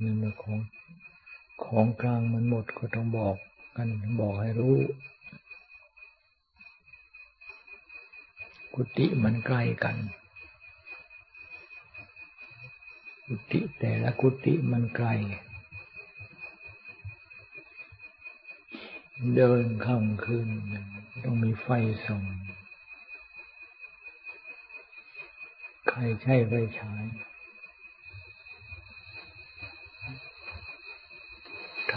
[0.00, 0.58] นี่เมื่อของ
[1.64, 3.36] ของกลางมันหมดก็ต้องบอก
[3.76, 3.88] กัน
[4.20, 4.76] บอกให้รู้
[8.74, 9.96] กุฏิมันใกล้กัน
[13.26, 15.08] กุฏิแต่ละกุฏิมันไกล
[19.34, 20.48] เดินค่ำคืน
[21.24, 21.68] ต้องมีไฟ
[22.04, 22.24] ส่อง
[25.88, 27.04] ใครใช้ไฟฉาย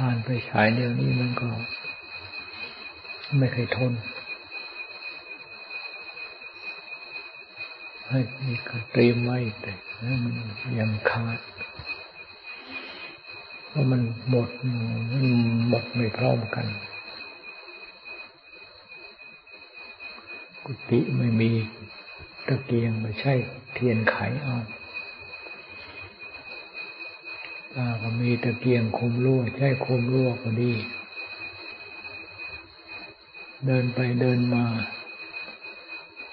[0.01, 1.49] ทานไปฉายเดียวนี้มันก็
[3.37, 3.93] ไม่เคยทน
[8.09, 9.73] ให้มีการเตรียมไว้แต่
[10.23, 10.33] มัน
[10.79, 11.39] ยังขาด
[13.67, 14.49] เพราะมันหมด
[15.13, 15.27] มัน
[15.69, 16.65] หมดไม่พร้อมกัน
[20.65, 21.51] กุฏิไม่มี
[22.47, 23.33] ตะเกียงไม่ใช่
[23.73, 24.57] เทียนไขเอา
[28.01, 30.71] ก็มีตะเกียงคุมรั่วใช่คุมรั่วก็ดี
[33.65, 34.65] เดินไปเดินมา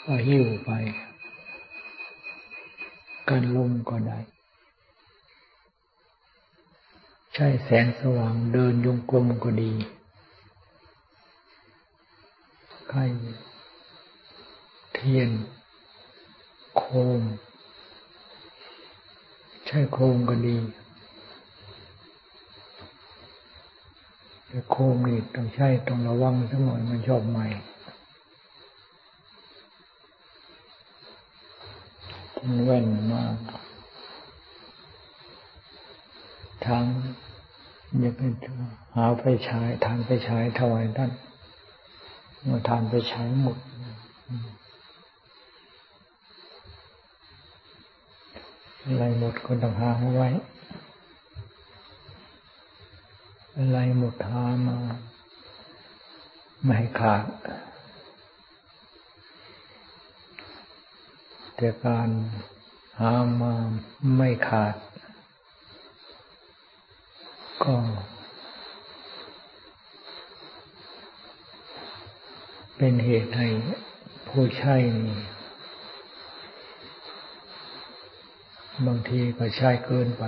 [0.05, 0.71] ก็หิ้วไป
[3.29, 4.19] กันลมก็ได้
[7.35, 9.73] ใช่แสงสว่างเดินยงกลมก็ดี
[12.89, 13.01] ใคร
[14.95, 15.31] เทียน
[16.77, 16.83] โค
[17.21, 17.23] ม
[19.67, 20.57] ใช่โคมก็ดี
[24.47, 27.47] แต่ โคมนี่ต้องใช้ต้องระวังสักหน่อยมันชอบใหม่
[32.37, 33.37] ทิ้งแว่นมาก
[36.67, 36.85] ทาง
[38.01, 38.21] อย่าไป
[38.95, 41.11] หาไปฉายทานไปฉายถวายท่าน
[42.43, 43.57] เมื่อทานไปฉายหมด
[48.85, 50.29] อะไรหมดก็ต้องหาไว้
[53.61, 54.79] อะไรหมดทามา
[56.65, 57.25] ไม่ขาด
[61.57, 62.09] แต่การ
[63.01, 63.55] หามา
[64.17, 64.75] ไม่ขาด
[67.65, 67.77] ก็
[72.77, 73.49] เป็นเหตุให้
[74.29, 74.77] ผู้ใช้
[75.07, 75.21] นี่
[78.87, 80.25] บางทีก็ใช้เกินไป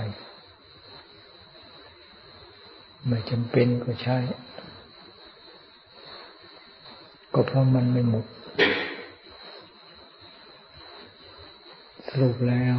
[3.06, 4.19] ไม่จำเป็นก็ใช่
[7.34, 8.27] ก็เพราะมันไม่หมด
[12.09, 12.77] สรุปแล้ว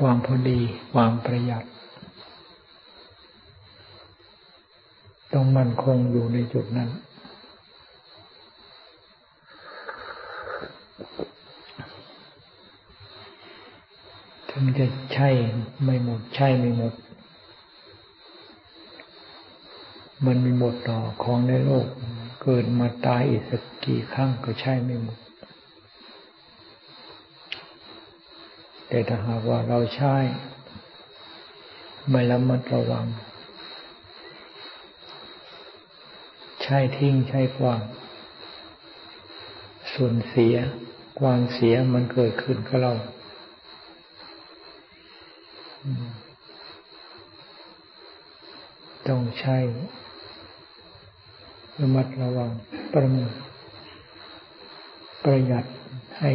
[0.00, 0.60] ความพอดี
[0.92, 1.64] ความประหยัด
[5.32, 6.90] ต้องมั่นคงอยู่ในจุดนั้น
[14.50, 15.28] ถึงจะใช่
[15.84, 16.92] ไม่หมด ใช่ไม่หมด
[20.26, 21.86] มันมีหมดต่อของในโลก
[22.42, 25.18] เกิดมาตายอีกสักกี่ครั้งก็ใช่ไม่หมด
[28.88, 30.14] แต่ถ้าหากว่าเราใช้
[32.10, 33.06] ไม่ละมัดระวัง
[36.62, 37.80] ใช้ทิ้งใช้กวาง
[39.92, 40.54] ส่วนเสีย
[41.20, 42.92] ความเสียมันเกิดขึ้นกับเรา
[49.08, 49.56] ต้องใช้
[51.80, 52.50] ระมัดระวัง
[52.92, 53.16] ประม
[55.24, 55.64] ประหยัด
[56.20, 56.32] ให้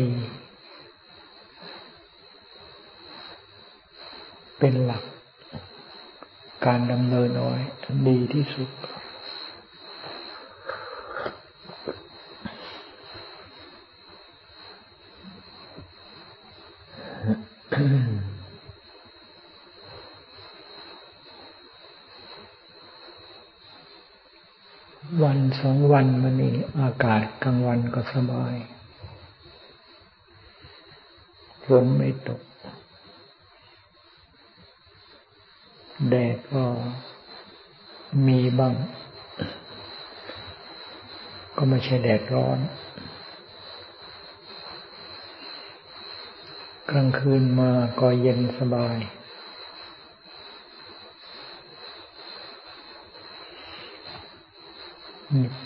[4.59, 5.03] เป็นหลัก
[6.66, 7.59] การดำเนินน้อย
[8.08, 8.70] ดีที่สุด
[25.24, 28.56] วัน สองวันมานี่อากาศกลางวันก็สบาย
[31.66, 32.41] ฝนไม่ตก
[36.09, 36.64] แดดก็
[38.28, 38.73] มีบ้าง
[41.58, 42.59] ก็ไม่ใช่แดดร้อน
[46.90, 48.97] กลางคืนมาก็เย็นสบาย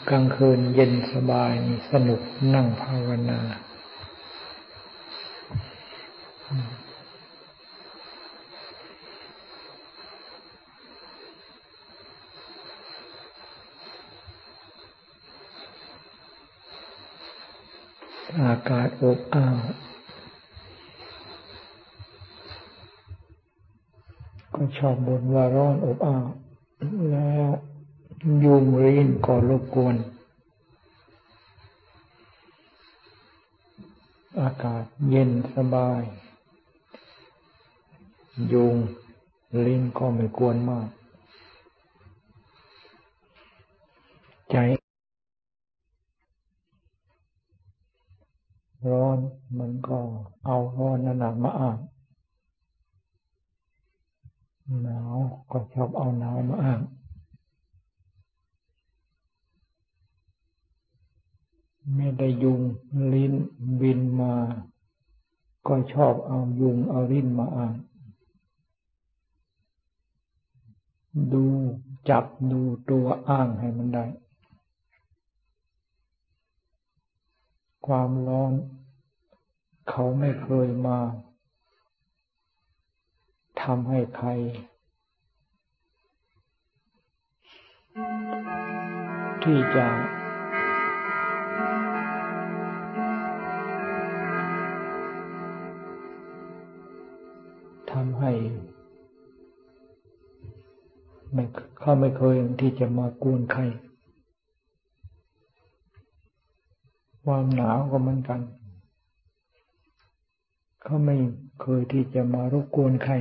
[0.10, 1.54] กลางคืนเย็นสบาย
[1.92, 2.22] สนุก
[2.54, 3.40] นั่งภาวนา
[18.42, 19.58] อากาศอบอ้าว
[24.54, 26.26] ก็ชอบบ่นว่าร้อนอบอ้าว
[28.44, 29.96] ยุงรินก็รบกวน
[34.42, 36.02] อากาศเย็นสบาย
[38.52, 38.76] ยุง
[39.66, 40.88] ลิ้นก็ไม่กวนมาก
[44.52, 44.56] ใจ
[48.90, 49.20] ร้อน
[49.58, 49.98] มันก็
[50.46, 51.80] เอาร้อนนั่นมาอ่าน
[54.84, 55.18] หนาว
[55.52, 56.82] ก็ชอบเอาหนาวมาอ้าง
[61.96, 62.62] ไม่ได้ยุง
[63.14, 63.34] ลิ้น
[63.82, 64.34] บินมา
[65.68, 67.74] ก็ชอบเอายุงเอาลิ้นมาอ้าง
[71.34, 71.46] ดู
[72.10, 74.06] จับดูตัวอ้างให้มันได้
[77.88, 78.54] ความร้อน
[79.90, 81.00] เขาไม่เคยมา
[83.62, 84.30] ทำให้ใคร
[89.44, 98.32] ที่จะำให้
[101.34, 101.44] ไม่
[101.80, 103.62] เขาไม่เคยที่จะมากวนใคร
[107.24, 108.40] ความหนาวก็เหมือนกัน
[110.82, 111.16] เขาไม่
[111.62, 113.14] เคยที่จะมารบกวนใคร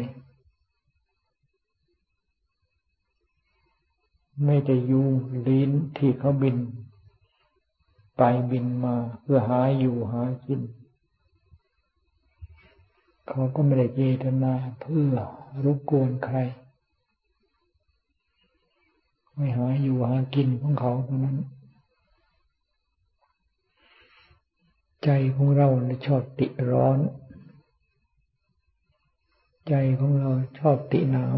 [4.45, 5.11] ไม่ได้ยุง
[5.47, 6.57] ลิ้นที่เขาบิน
[8.17, 10.61] ไปบินมาเพื่อหาอยู่หากิน
[13.29, 15.15] เขาก็ไม่ได้เจตนาเพื่อ
[15.65, 16.39] รบกวนใคร
[19.35, 21.39] ไม่หาอยู่หากินของเขาเท่านั้น
[25.05, 25.69] ใจของเรา
[26.07, 26.99] ชอบติร้อน
[29.69, 31.37] ใจของเราชอบติหนาว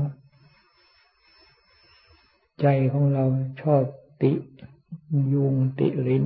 [2.61, 3.25] ใจของเรา
[3.62, 3.85] ชอบ
[4.23, 4.32] ติ
[5.32, 6.25] ยุงติลิ้น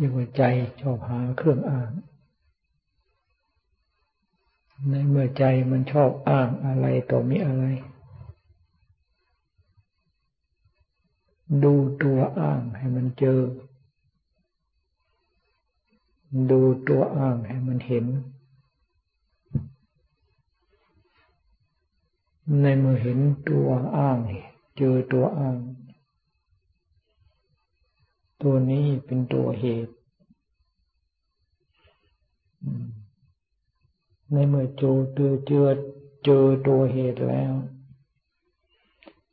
[0.00, 0.42] ยกว่าใจ
[0.80, 1.90] ชอบหาเครื่องอ้าง
[4.88, 7.64] ในเมื่อใจมันชอบอ้างอะไรต่อมีอะไร
[11.64, 13.40] ดูตัวอ้างให้มันเจอ
[16.50, 18.06] ดูตัวอ้างให้มันเห็น
[22.62, 24.18] ในเมื่อเห็นตัวอ้าง
[24.76, 25.56] เจอตัวอ้าง
[28.42, 29.94] ตัวนี้เป็นตัวเหตุ
[34.32, 35.68] ในเมื่อโจอเจอเจอ
[36.24, 37.54] เจอตัวเหตุแล้ว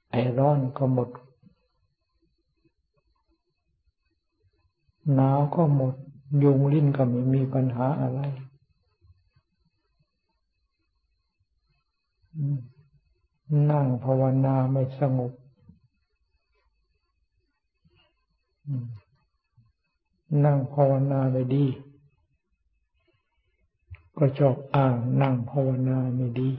[0.09, 1.09] ไอร้อนก็หมด
[5.13, 5.93] หนาวก็หมด
[6.43, 8.19] ยุงลิ้นก็ไม่มีปัญหาอะไร
[13.71, 15.31] นั่งภาวนาไม่สงบ
[20.45, 21.65] นั่งภาวนาไม่ดี
[24.17, 26.49] ก็ชอบอ้างนั่งภาวนาไม่ดี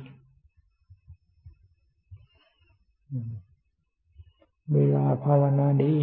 [4.72, 5.94] เวลาภาวนาดี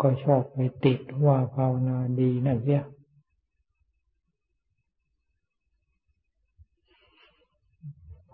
[0.00, 2.82] ก็ชอบไปติดว่าภาวนาดีนั่นเสีย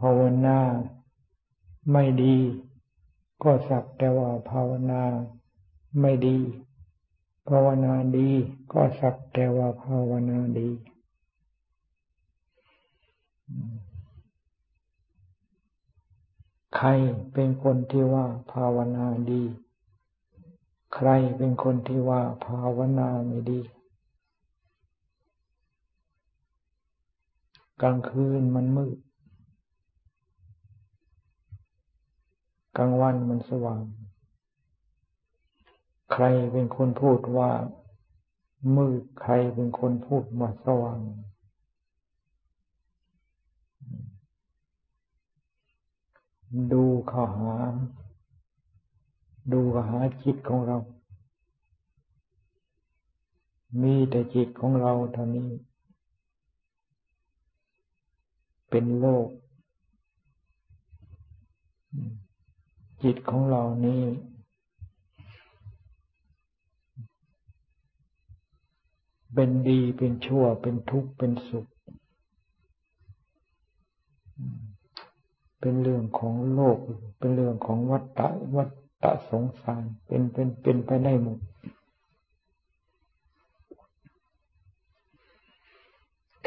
[0.01, 0.59] ภาวนา
[1.91, 2.37] ไม่ดี
[3.43, 5.03] ก็สักแต่ว่าภาวนา
[6.01, 6.39] ไม่ดี
[7.49, 8.31] ภาวนาดี
[8.73, 10.69] ก็สักแต่ว่าภาวนาดี
[16.77, 16.89] ใคร
[17.33, 19.43] เป็นคนที่ว่าภาวนาดี
[20.95, 23.61] ใครเป็นคนที่ว่าภาวนาไม่ดี
[27.83, 28.97] กลางคืนมันมืด
[32.77, 33.83] กลางวันมันสว่าง
[36.13, 37.51] ใครเป็นคนพูดว่า
[38.77, 41.01] มืดใครเป็นคนพูดว่าสว่าง
[46.73, 47.55] ดูข้าหา
[49.53, 50.79] ดูข้าหาจิตของเรา
[53.83, 55.49] มีแต่จิตของเราเท่านี้
[58.71, 59.29] เป็นโลก
[63.07, 64.03] จิตของเรานี้
[69.35, 71.67] เป็นดีเป็นชั่วเป็นทุกข์เป็นสุข
[75.61, 76.79] เป็นเรื่องของโลก
[77.19, 78.71] เป็นเรื่องของวัฏฏะวัฏ
[79.03, 81.39] ฏะสงสารเป็นเป็นเป็นไปได้หมด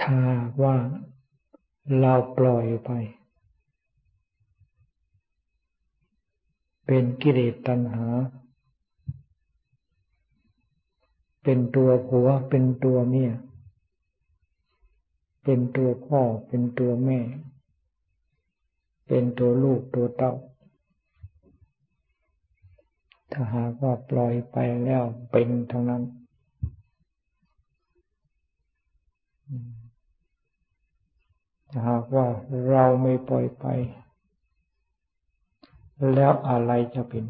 [0.02, 0.20] ถ้า
[0.62, 0.76] ว่า
[2.00, 2.92] เราปล่อยไป
[6.92, 8.08] เป็นกิเลสตัณหา
[11.44, 13.32] เป็นตัวผัว เป็นตัวเมีย
[15.44, 17.20] เป็นตัวพ่อ เป็นตัวแม่
[19.08, 20.34] เป็นตัวลูกตัวเต้า
[23.32, 26.04] ถ้าหากว่าปล่อยไปแล้วเป็นทั้งนั้น
[31.70, 32.28] ถ้าหากว่า
[32.70, 33.68] เราไม่ปล่อยไป
[36.14, 37.26] แล้วอะไรจะเป็น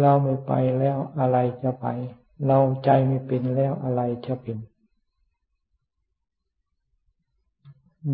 [0.00, 1.86] เราไม่ไปแล้วอะไรจะไป
[2.46, 4.58] เราใจไม่เป็นแล้วอะไรจะเป็น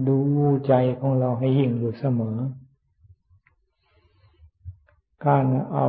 [0.08, 0.18] ดู
[0.66, 2.38] ใจของเราให้ยิ่งอยู่เสมอ
[5.26, 5.86] การเอา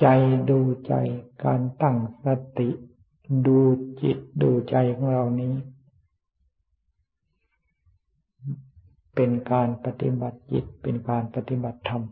[0.00, 0.06] ใจ
[0.50, 0.94] ดูใจ
[1.44, 2.26] การตั้งส
[2.58, 2.68] ติ
[3.46, 3.58] ดู
[4.00, 5.52] จิตดูใจของเรานี้
[9.20, 12.02] เป็นการปฏิบัติจิตเป็นการปฏิบัติธรรม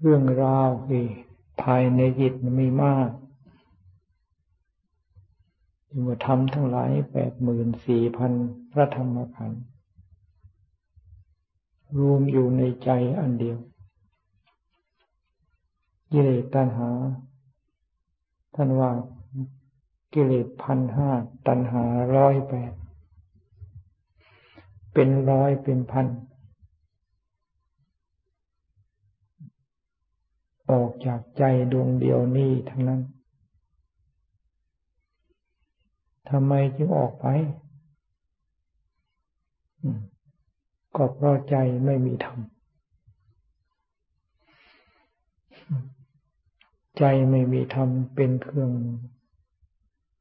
[0.00, 1.04] เรื่องราวที่
[1.62, 3.08] ภายในจิตมีมาก
[5.88, 8.32] ที่าทำทั้งหลายแปดหมื่นสี่พัน
[8.72, 9.62] พระธรรมขันธ์
[11.98, 13.58] รวมอยู่ในใจอันเดียว
[16.10, 16.90] กิเลสตัณหา
[18.54, 18.92] ท่านว่า
[20.12, 21.10] กิเลสพันห้า
[21.46, 21.84] ตัณหา
[22.16, 22.72] ร้อยแปด
[24.92, 26.06] เป็นร้อยเป็นพัน
[30.70, 33.00] ออกจากใจดวงเดียวนี้ทั้งนั้น
[36.28, 37.26] ทำไมจึงออกไป
[40.96, 42.38] ก็เพราะใจไม่มีธรรม
[46.98, 48.70] ใจไม่มีธรรมเป็นเครื่อง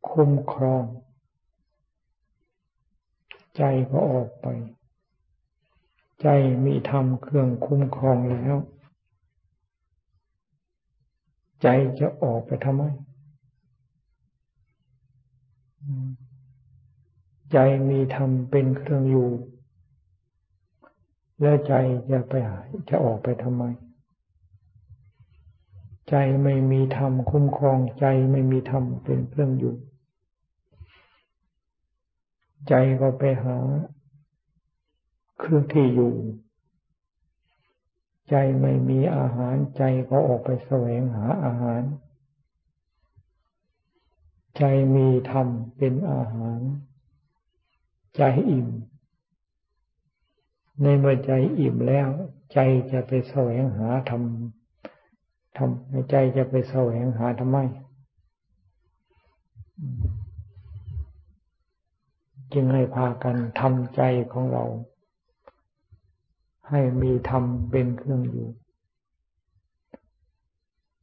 [0.10, 0.84] คุ้มครอง
[3.58, 4.48] ใจก็ออกไป
[6.22, 6.28] ใจ
[6.66, 8.56] มีธรรมเครื่องคุ้มครองแล้ว
[11.62, 11.68] ใจ
[12.00, 12.84] จะออกไปทำไม
[17.52, 17.58] ใจ
[17.90, 19.30] มีธรรมเป็นเครื่องอยู่
[21.40, 21.74] แล้วใจ
[22.12, 22.58] จะไปหา
[22.90, 23.64] จะออกไปทำไม
[26.10, 29.74] ใจไม่มีธรรมคุ้มครองใจไม่มีธรรมเป็นเครื่องอยู่
[32.68, 33.58] ใจก็ไปหา
[35.40, 36.14] เครื่องที่อยู่
[38.30, 41.82] ใจไม่มีอาหารใจก็ออกไปแสวงหาอาหาร
[44.58, 44.64] ใจ
[44.96, 45.48] มีธรรม
[45.78, 46.60] เป็นอาหาร
[48.16, 48.70] ใจอิ่ม
[50.82, 52.10] ในเมื่อใจอิ่มแล้ว
[52.54, 52.60] ใจ
[52.92, 54.24] จะไปแสวงหาธรรม
[55.58, 57.58] ทำใจจะไปแสวงหาทำไม
[62.54, 64.02] จึงให้พากันทำใจ
[64.32, 64.64] ของเรา
[66.70, 68.48] ให้มีธรรมเป็นเครื่องอยู่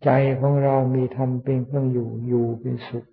[0.04, 0.10] ใจ
[0.40, 3.06] ของเรามีธรรมเป็นเครื่องอยู่อยู่เป็นสุข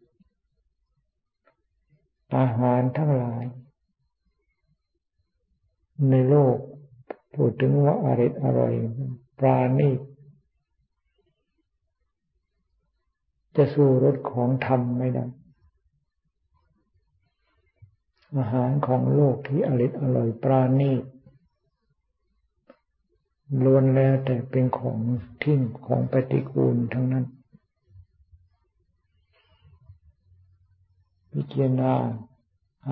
[2.37, 3.43] อาหารทั้งหลาย
[6.09, 6.57] ในโลก
[7.33, 8.73] พูดถึงว่าอริดอร่อย
[9.39, 9.99] ปราณีต
[13.55, 15.25] จะสู้รสของธรรมไม่ได้
[18.37, 21.03] อาหารของโลกที่อริดอร่อยปราณีต
[23.63, 24.99] ล้วนแล้วแต่เป็นของ
[25.43, 27.25] ทิ้งของปฏิกูลทั้งนั้น
[31.31, 31.93] พิจารณา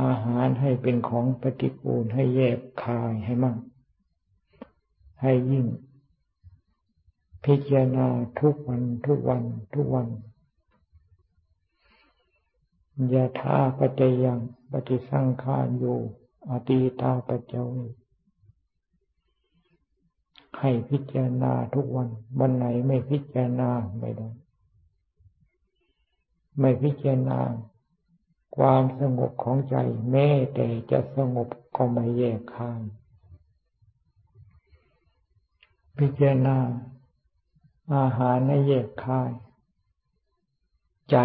[0.01, 3.57] อาหารให้เป็นของปฏิกูลให้แยกคายให้มั่ง
[5.21, 5.65] ให้ยิ่ง
[7.45, 8.07] พิจารณา
[8.39, 9.43] ทุกวันทุกวัน
[9.73, 10.07] ทุกวัน
[13.13, 14.39] ยาธาปัจจยัง
[14.71, 15.97] ปฏิสังขารอยู่
[16.49, 17.85] อตีตาปัจจวิ
[20.59, 22.09] ให้พิจารณาทุกวัน
[22.39, 24.29] วันไหนไม่พิจารณาไม่ได้
[26.59, 27.39] ไม่พิจารณา
[28.57, 29.75] ความสงบของใจ
[30.11, 32.81] แม้แต่จะสงบก็ไม่แยกคาย
[35.97, 36.57] พิจารณา
[37.95, 39.31] อาหารในแยกคาย
[41.11, 41.17] ใจ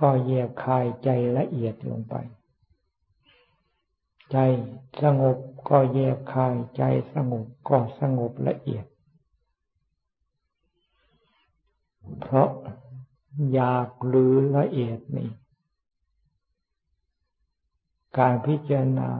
[0.00, 1.08] ก็แยกคายใจ
[1.38, 2.14] ละเอียดลงไป
[4.32, 4.38] ใจ
[5.02, 5.36] สงบ
[5.68, 6.82] ก็แยกคาย ใจ
[7.14, 8.84] สงบก็สงบละเอียด
[12.20, 12.50] เพราะ
[13.52, 15.30] อยากหรือละเอียดนี่
[18.18, 19.10] การพิจารณา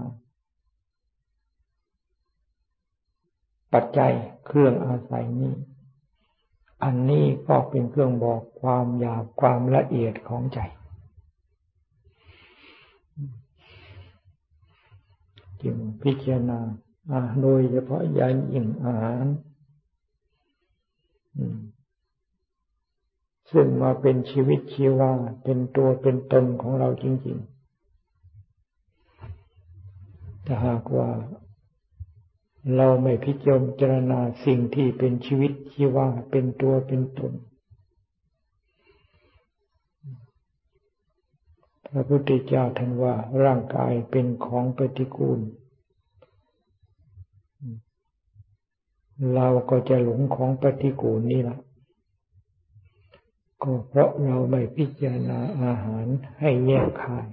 [3.73, 4.13] ปัจจัย
[4.47, 5.55] เครื่องอาศัยนี้
[6.85, 10.61] อันนี้ก็เป็นเครื่องบอกความหยาบความละเอียดของใจ
[15.65, 16.59] จึงพิจารณา
[17.43, 19.25] โดยเฉพาะยายิ่งอาหาร
[23.51, 25.13] ซึ่งมาเป็นชีวิตชีวา
[25.45, 27.53] เป็นตัวเป็นตนของเราจริงๆ
[30.47, 31.11] ถ้าหากว่า
[32.77, 33.33] เราไม่พิ
[33.81, 37.33] จารณาสิ่งที่เป็นชีวิตชีวา เป็นตัวเป็นตน
[41.95, 45.41] พระพุทธเจ้าท่านว่าร่างกายเป็นของปฏิกูล
[49.35, 51.59] เราก็จะหลงของปฏิกูลนี่แหละ
[53.63, 56.07] ก็เพราะเราไม่พิจารณาอาหาร
[56.41, 57.29] ให้แยกคาย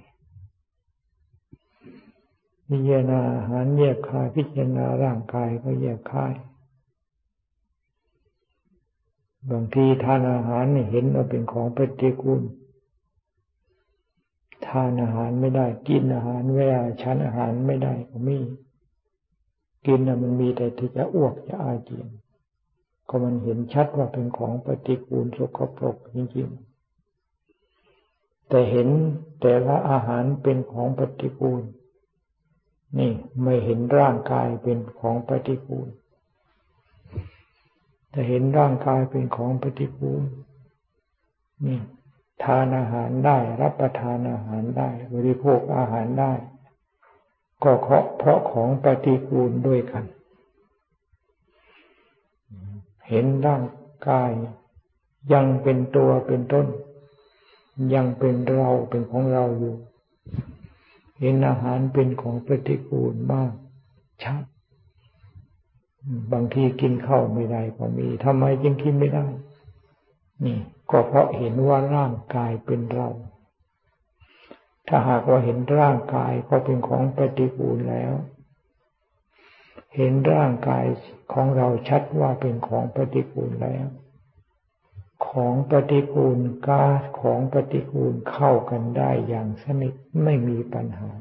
[2.69, 6.33] พิจารณาอาหารแยกคาย พิจารณาร่างกายก็แยกคาย
[9.51, 12.41] บางทีทานอาหารเห็นว่าเป็นของปฏิกูล
[14.69, 18.37] ทานอาหารไม่ได้ กินอาหารเวลาฉันอาหารไม่ได้ก็มี
[19.85, 22.07] กินนะมันมีแต่ที่จะอ้วกจะอาเจียน
[23.09, 28.87] ก็มันเห็นชัดว่าเป็นของปฏิกูลสกปรกจริงๆ แต่เห็น
[29.41, 31.61] แต่ละอาหารเป็นของปฏิกูล
[32.99, 33.11] นี่
[33.43, 35.87] ไม่เห็นร่างกายเป็นของปฏิกูล
[38.11, 40.23] แต่เห็นร่างกายเป็นของปฏิกูล
[41.65, 41.79] นี่
[42.43, 46.33] ทานอาหารได้ รับประทานอาหารได้ บริโภคอาหารได้
[47.63, 50.05] ก็เพราะของปฏิกูลด้วยกัน
[53.07, 53.63] เห็นร่าง
[54.09, 54.31] กาย
[55.33, 56.67] ยังเป็นตัวเป็นต้น
[57.93, 59.75] ยังเป็นเราเป็นของเราอยู่
[61.19, 63.51] เห็นอาหารเป็นของปฏิกูลมาก
[64.23, 64.43] ชัด
[66.31, 69.25] บางทีกินข้าวไม่ได้ก็มีทำไมจึงกินไม่ได้
[70.45, 70.57] นี่
[70.91, 73.09] ก็เพราะเห็นว่าร่างกายเป็นเรา
[74.87, 78.13] ถ้าหากว่าเห็นร่างกายก็เป็นของปฏิกูลแล้ว
[79.95, 80.85] เห็นร่างกาย
[81.33, 83.85] ของเราชัดว่าเป็นของปฏิกูลแล้ว
[85.27, 86.85] ของปฏิกูลกา
[87.21, 91.11] ของปฏิกูลเข้ากันได้อย่างสนิทไม่มีปัญหา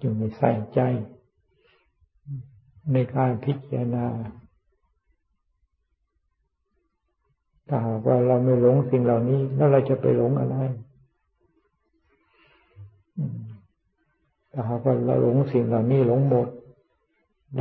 [0.00, 0.80] จึงไม่ใส่ใจ
[2.92, 4.06] ในการพิจารณา
[7.68, 10.56] ถ้าหากว่าเราไม่หลงสิ่งเหล่านี้ แล้วเราจะไปหลงอะไร
[14.52, 16.48] ถ้าหากว่าเราหลงสิ่งเหล่านี้หลงหมด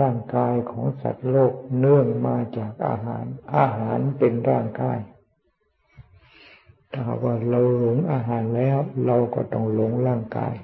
[0.02, 3.26] ร่างกายของสัตว์โลกเนื่องมาจากอาหาร
[3.58, 5.00] อาหารเป็นร่างกาย
[6.92, 10.56] ถ้าหากว่าเราหลงอาหารแล้ว เราก็ต้องหลงร่างกาย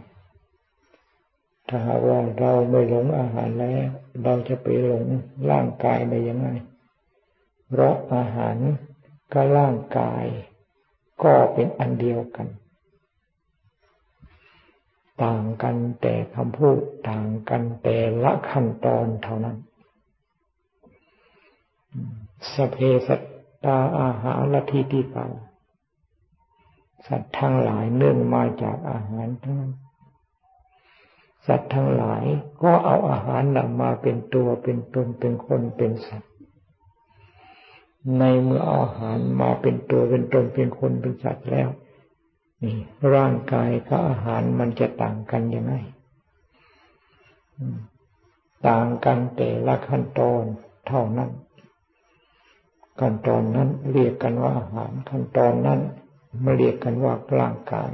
[1.68, 3.88] ถ้าหากว่าเราไม่หลงอาหารแล้ว
[4.24, 5.06] เราจะไปหลง
[5.50, 6.48] ร่างกายได้ยังไง
[7.70, 8.56] เพราะอาหาร
[9.34, 10.24] กับร่างกาย
[11.24, 12.48] ก็เป็นอันเดียวกัน
[15.24, 16.78] ต่างกันแต่คำพูด
[17.10, 19.58] ต่างกันแต่ละขั้นตอนเท่านั้น
[22.54, 23.22] สเพสัต
[23.65, 25.26] ตาอาหารละทีติปา
[27.08, 29.74] สัตว์ทั้งหลายเนื่องมาจากอาหารทั้งนั้น
[31.48, 32.24] สัตว์ทั้งหลาย
[32.63, 36.33] ก็เอาอาหารนำมาเป็นตัวเป็นตนเป็นคนเป็นสัตว์
[38.20, 41.70] ในเมื่ออาหารมาเป็นตัวเป็นตนเป็นคนเป็นสัตว์แล้ว
[42.63, 42.76] นี่
[43.13, 45.74] ร่างกายกับอาหารมันจะต่างกันยังไง
[48.68, 50.44] ต่างกันแต่ละขั้นตอน
[50.88, 51.30] เท่านั้น
[53.00, 55.80] ขั้นตอนนั้นเรียกกันว่าอาหาร ขั้นตอนนั้น
[56.44, 57.92] มาเรียกกันว่าร่างกาย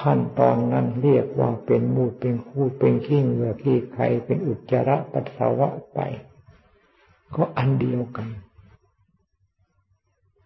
[0.00, 5.98] ขั้นตอนนั้นเรียกว่าเป็นมูดเป็นคูดเป็นขี้เหงื่อขี้ไขเป็นอุจจาระปัสสาวะไป
[7.34, 8.28] ก็อันเดียวกัน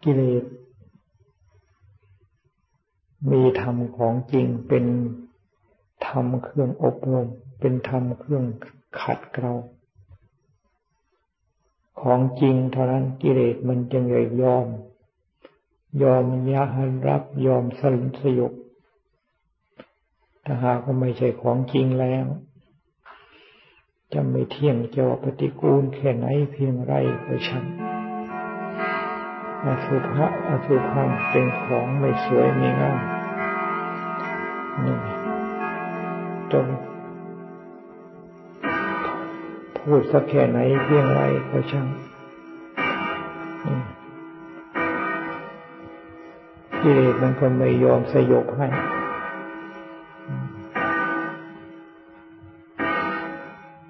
[0.09, 0.45] กิเลส
[3.31, 4.85] มีธรรมของจริงเป็น
[6.07, 7.29] ธรรมเครื่องอบรม
[7.61, 8.45] เป็นธรรมเครื่อง
[9.01, 9.53] ขัดเกลา
[12.01, 14.67] ของจริงเท่านั้นกิเลสมันจึงเลยยอม
[16.03, 18.53] ยอมยะหันรับยอมสลสยบ
[20.45, 22.25] ถ้าหากว่าไม่ใช่ของจริงแล้ว
[24.13, 27.86] จะไม่เที่ยงจะปฏิกูลแค่ไหนเพียงไรก็ช่าง
[29.67, 32.99] อสุภะอสุพังเป็นของไม่สวยไม่งาม
[34.85, 34.97] นี่
[36.53, 36.67] จง
[39.79, 41.87] พูดสักแค่ไหนเพียงไรก็ช่าง
[46.81, 48.69] กิเลสมันก็ไม่ยอมสยบให้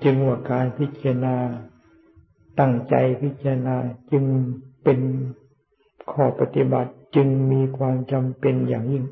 [0.05, 1.37] จึงว่าการพิจารณา
[2.61, 3.77] ตั้งใจพิจารณา
[4.11, 4.25] จึง
[4.85, 4.99] เป็น
[6.13, 9.05] ข้อปฏิบัติจึงมีความจำเป็นอย่างยิ่ง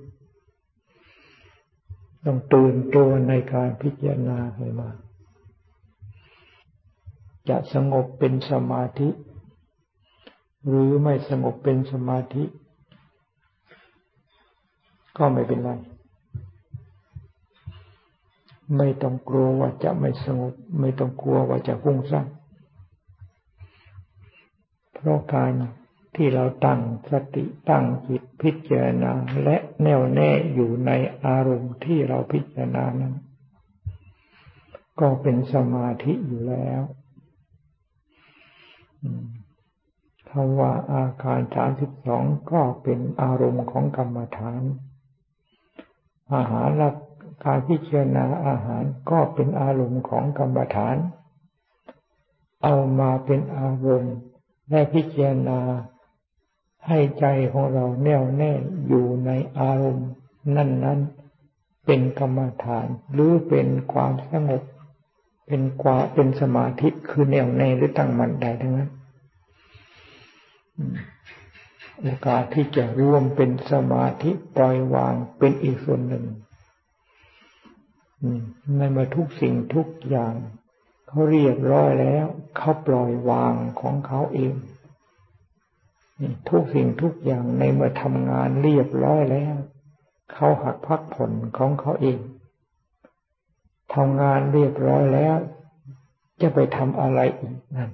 [2.25, 4.97] ต้องตื่นตัวในการพิจารณาให้มาก
[7.49, 9.09] จะสงบเป็นสมาธิ
[10.67, 12.45] หรือไม่สงบเป็นสมาธิ
[15.17, 15.71] ก็ไม่เป็นไร
[18.77, 22.27] ไม่ต้องกลัวว่าจะไม่สงบ ไม่ต้องกลัวว่าจะฟุ้งซ่าน
[24.95, 25.53] เพราะการ
[26.17, 29.13] ที่เราตั้งสติตั้งจิตพิจารณา
[29.45, 30.91] และแน่วแน่อยู่ใน
[31.27, 33.15] อารมณ์ที่เราพิจารณานั้น
[35.01, 36.83] ก็เป็นสมาธิอยู่แล้ว
[40.31, 44.63] คำว่าอาการสามสิบสองก็เป็นอารมณ์ของกรรมฐาน
[46.35, 46.91] อาหารละ
[47.45, 50.97] การพิจารณาอาหารก็เป็นอารมณ์ของกรรมฐาน
[52.63, 54.17] เอามาเป็นอารมณ์
[54.71, 55.61] และพิจารณา
[56.89, 58.53] ให้ใจของเราแน่วแน่
[58.89, 60.09] อยู่ในอารมณ์
[60.57, 64.63] นั่นๆเป็นกรรมฐาน หรือเป็นความสงบ
[65.47, 68.91] เป็นกว่าเป็นสมาธิคือแน่วแน่หรือตั้งมั่นใดทั้งนั้น
[72.01, 76.25] โอกาสที่จะร่วมเป็นสมาธิปล่อยวางเป็นอีกส่วนหนึ่ง
[78.77, 80.35] ในมาทุกสิ่งทุกอย่าง
[81.09, 84.55] เขาเรียบร้อยแล้ว เขาปล่อยวางของเขาเอง
[86.49, 89.55] ทุกสิ่งทุกอย่างในเมื่อทำงานเรียบร้อยแล้ว
[90.33, 92.19] เขาหักพักผลของเขาเอง
[93.95, 95.37] ทำงานเรียบร้อยแล้ว
[96.41, 97.91] จะไปทำอะไรอีกนั่น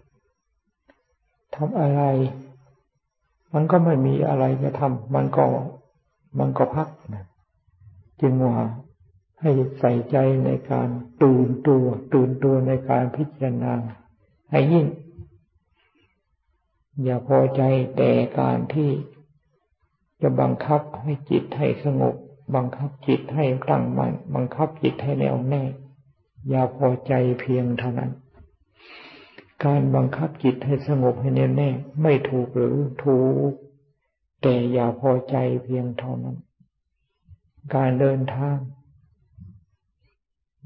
[1.56, 2.02] ทำอะไร
[3.54, 5.44] มันก็ไม่มีอะไรจะทำมันก็
[6.38, 7.24] มันก็พักนะ
[8.20, 8.56] จึงว่า
[9.40, 10.88] ให้ใส่ใจในการ
[11.22, 13.74] ตื่นตัว ตื่นตัวในการพิจารณา
[14.50, 14.86] ให้ยิ่ง
[17.04, 17.62] อย่าพอใจ
[17.96, 18.10] แต่
[18.40, 18.90] การที่
[20.22, 22.14] จะบังคับให้จิตให้สงบ
[22.54, 25.62] บังคับจิตให้ตั้งมั่นบังคับจิตให้แน่วแน่
[26.48, 28.10] อย่าพอใจเพียงเท่านั้น
[29.64, 31.70] การบังคับจิตให้สงบให้แน่วแน่
[32.02, 33.52] ไม่ถูกหรือถูก
[34.42, 36.36] แต่อย่าพอใจเพียงเท่านั้น
[37.74, 38.56] การเดินทาง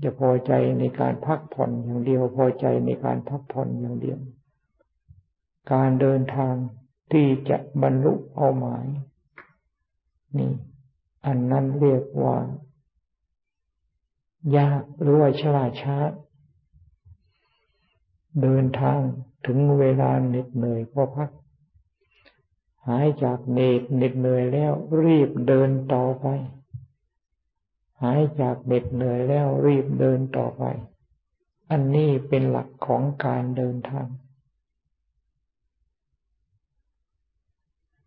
[0.03, 4.18] จะพอใจในการพักผ่อนอย่างเดียว พอใจในการพักผ่อนอย่างเดียว
[5.72, 6.55] การเดินทาง
[7.12, 8.85] ที่จะบรรลุเป้าหมาย
[10.38, 10.53] นี่
[11.27, 12.37] อันนั้นเรียกว่า
[14.57, 15.96] ยากหรือว่าชลาช้า
[18.42, 19.00] เดินทาง
[19.46, 21.31] ถึงเวลาเหน็ดเหนื่อยก็พัก
[22.87, 24.72] หายจากเหน็ดเหน็ดเหนื่อยแล้ว
[25.03, 26.27] รีบเดินต่อไป
[28.03, 30.62] หายจากเหน็ดเหนื่อยแล้วรีบเดินต่อไป
[31.70, 34.07] อันนี้เป็นหลักของการเดินทาง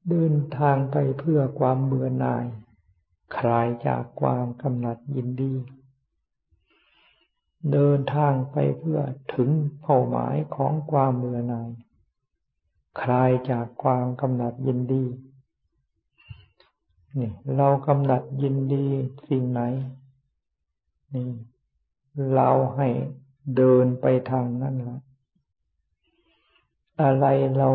[0.09, 2.45] เดินทางไปเพื่อความเบื่อหน่าย
[3.37, 5.53] คลายจากความกำหนัดยินดี
[7.73, 8.99] เดินทางไปเพื่อ
[9.33, 9.49] ถึง
[9.81, 11.69] เป้าหมายของความเบื่อหน่าย
[13.01, 15.03] คลายจากความกำหนัดยินดี
[17.19, 18.85] นี่เรากำหนัดยินดี
[19.27, 19.61] สิ่งไหน
[21.13, 21.29] นี่
[22.33, 22.87] เราให้
[23.57, 24.99] เดินไปทางนั้นละ
[27.01, 27.25] อะไร
[27.57, 27.69] เรา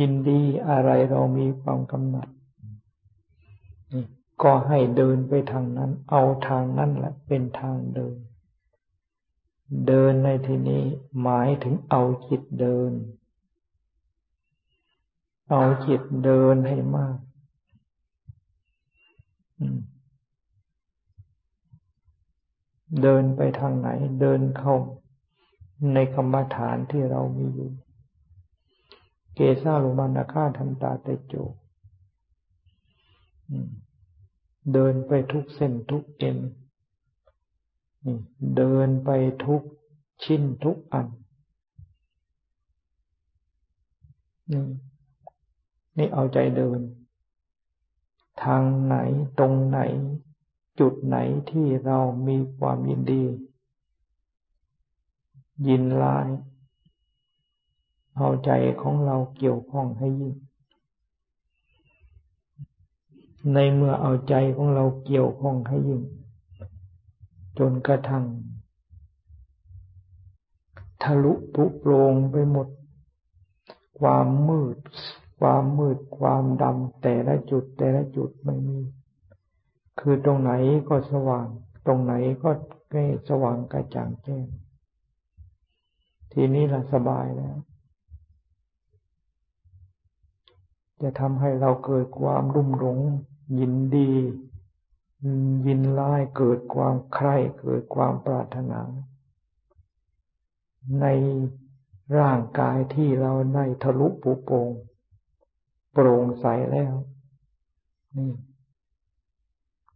[0.00, 2.28] ยินดีอะไรเรามีความกำหนัด
[4.42, 8.16] ก็ให้เดินไปทางนั้น เอาทางนั้นแหละเป็นทางเดิน
[9.86, 10.84] เดินในที่นี้
[11.22, 12.92] หมายถึงเอาจิตเดิน
[15.50, 17.16] เอาจิตเดินให้มาก
[23.02, 23.88] เดินไปทางไหน
[24.20, 24.74] เดินเข้า
[25.94, 27.70] ในกรรมฐานที่เรามีอยู่
[29.34, 31.34] เกซาลุมานาคาทันตาเตโจ
[34.72, 36.38] เดินไปทุกเส้นทุกเอ็น
[38.56, 39.10] เดินไป
[39.44, 39.62] ทุก
[40.22, 41.06] ชิ้นทุกอัน
[45.96, 46.80] นี่เอาใจเดิน
[48.44, 48.96] ทางไหน
[49.38, 49.78] ตรงไหน
[50.80, 51.16] จุดไหน
[51.50, 53.24] ที่เรามีความยินดี
[55.68, 56.28] ยินลาย
[58.16, 58.50] เอาใจ
[58.82, 60.34] ของเราเกี่ยวข้องให้ยิ่ง
[63.54, 66.02] ในเมื่อเอาใจของเราเกี่ยวข้องให้ยิ่ง
[67.58, 68.24] จนกระทั่ง
[71.02, 72.68] ทะลุปุโปรงไปหมด
[74.00, 74.76] ความมืด
[75.40, 78.80] ความมืดความดำแต่ละจุดแต่ละจุดไม่มี
[80.00, 80.52] คือตรงไหน
[80.88, 81.46] ก็สว่าง
[81.86, 82.50] ตรงไหนก็
[82.90, 84.46] ใกล้สว่างกระจ่างแจ้ง
[86.32, 87.56] ทีนี้ละสบายแล้ว
[91.02, 92.98] จะทำให้เราเกิดความรุ่มหลง
[93.58, 94.12] ยินดี
[95.66, 98.80] ยินร้ายเกิดความใคร่เกิดความปรารถนา
[101.00, 101.06] ใน
[102.18, 104.70] ร่างกายที่เราได้ทะลุปุโปรง
[105.92, 106.94] โปร่งใสแล้ว
[108.16, 108.32] นี่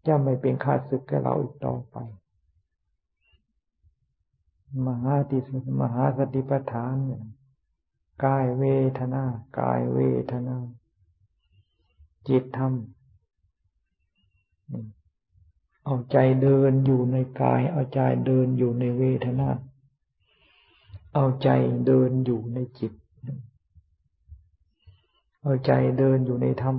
[0.07, 1.97] จะไม่เป็นขาดศึกกับเราอีกต่อไป
[4.87, 5.49] มหาติส
[5.81, 6.95] มหาสติปัฏฐาน
[8.25, 8.65] กายเว
[8.99, 9.25] ทนา
[9.61, 9.99] กายเว
[10.33, 10.57] ทนา
[12.29, 12.73] จิตธรรม
[15.85, 19.49] เอาใจเดินอยู่ในกาย เอาใจเดินอยู่ในเวทนา
[21.15, 21.49] เอาใจ
[21.87, 22.93] เดินอยู่ในจิต
[25.43, 26.77] เอาใจเดินอยู่ในธรรม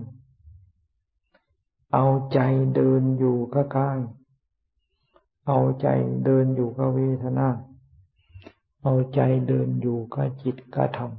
[1.94, 2.40] เอาใจ
[2.76, 4.00] เดินอยู่กับกาย
[5.48, 5.88] เอาใจ
[6.26, 7.48] เดินอยู่กับเวทนา
[8.84, 11.12] เอาใจเดินอยู่กับจิตกับธรรม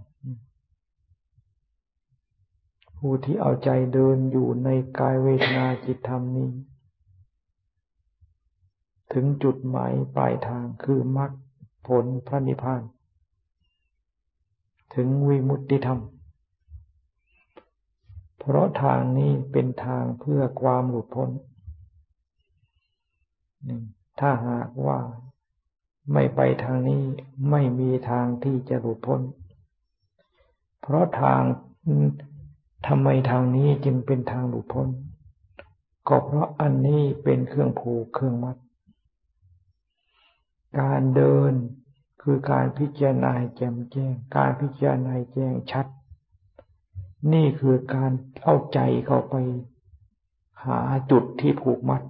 [3.03, 6.51] ผู้ที่เอาใจเดินอยู่ในกายเวทนาจิตธรรมนี้
[9.13, 11.31] ถึงจุดหมายปลายทางคือมรรค
[11.87, 12.83] ผลพระนิพพาน
[14.95, 16.01] ถึงวิมุตติธรรม
[18.39, 21.31] เพราะทางนี้เป็นทางเพื่อความหลุดพ้น
[24.21, 24.99] ถ้าหากว่า
[26.13, 27.03] ไม่ไปทางนี้
[27.51, 29.21] ไม่มีทางที่จะหลุดพ้น
[30.83, 31.43] เพราะทาง
[32.87, 34.89] ทำไมทางนี้จึงเป็นทางหลุดพ้น
[36.09, 38.57] ก็เพราะอันนี้เป็นเครื่องผูกเครื่องมัด
[40.81, 41.53] การเดิน
[42.23, 45.87] คือการพิจารณาแจ่มแจ้ง การพิจารณาแจ้งชัด
[47.33, 48.11] นี่คือการ
[48.43, 49.35] เอาใจเข้าไป
[50.65, 52.03] หาจุดที่ผูกมัด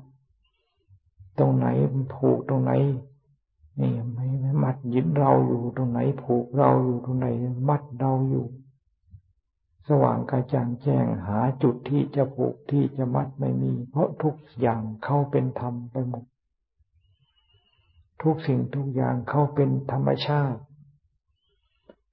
[1.39, 1.67] ตรงไหน
[2.17, 2.73] ผูกตรงไหน
[3.81, 4.27] นี่ไม่
[4.65, 7.27] มัดยึดเราอยู่ตรงไหนผูกเราอยู่ตรงไหน
[7.69, 8.45] มัดเราอยู่
[9.88, 16.24] สว่างกระจ่างแจ้งหาจุดที่จะผูกที่จะมัดไม่มี เพราะทุกอย่างเข้าเป็นธรรมไปหมด
[18.22, 20.61] ทุกสิ่งทุกอย่างเขาเป็นธรรมชาติ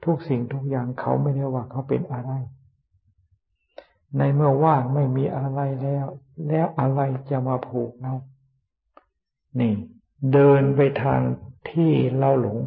[0.05, 2.31] ทุกสิ่งทุกอย่างเขาไม่ได้ว่าเขาเป็นอะไร
[4.17, 6.05] ในเมื่อว่างไม่มีอะไรแล้ว
[6.47, 8.13] แล้วอะไรจะมาผูกเรา
[9.59, 9.73] นี่
[10.33, 11.21] เดินไปทาง
[11.71, 12.57] ที่เราหลง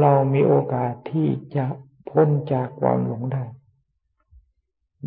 [0.00, 1.64] เรามีโอกาสที่จะ
[2.10, 3.44] พ้นจากความหลงได้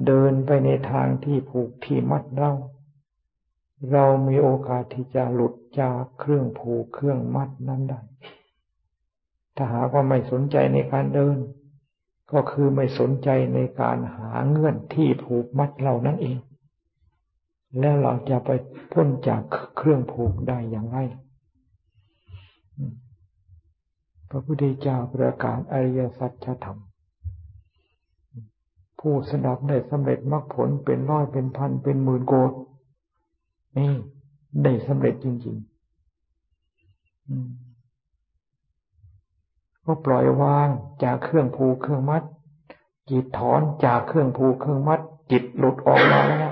[0.06, 2.52] เดินไปในทางที่ผูกที่มัดเรา
[3.92, 8.02] เรามีโอกาสที่จะหลุดจากเครื่องผูกเครื่องมัดนั้นได้
[9.56, 11.38] ถ้าหากว่าไม่สนใจในการเดิน
[12.32, 16.38] ก็คือไม่สนใจในการหาเงื่อนที่ผูกมัดเรานั่นเอง
[17.80, 18.50] แล้วเราจะไป
[18.92, 19.42] พ้นจาก
[19.78, 20.98] เครื่องผูกได้อย่างไร
[24.30, 26.80] พระพุทธเจ้าประกาศอริยสัจธรรม
[29.06, 32.52] ผู้สดับได้สำเร็จมรรคผลเป็นร้อยเป็นพันเป็นหมื่นโกด
[33.78, 33.94] นี่
[34.64, 35.64] ได้สำเร็จจริงๆ
[39.86, 40.68] ก็ปล่อยวาง
[41.04, 42.24] จากเครื่องผูกเครื่องมัด
[43.10, 45.00] จิตถอนจากเครื่องผูกเครื่องมัด
[45.32, 46.52] จิตหลุดออกมาแล้ว